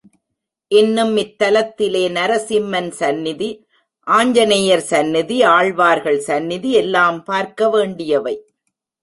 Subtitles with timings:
[0.71, 3.49] இன்னும் இத்தலத்திலே, நரசிம்மன் சந்நிதி,
[4.07, 8.35] ஆஞ்ச நேயர் சந்நிதி, ஆழ்வார்கள் சந்நிதி எல்லாம் பார்க்க வேண்டியவை.